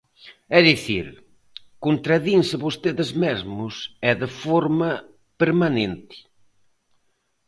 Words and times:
É 0.57 0.59
dicir, 0.69 1.07
contradinse 1.85 2.55
vostedes 2.65 3.09
mesmos 3.23 3.73
e 4.09 4.11
de 4.21 4.29
forma 4.43 4.89
permanente. 5.41 6.17